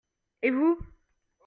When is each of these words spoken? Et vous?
Et 0.41 0.49
vous? 0.49 0.79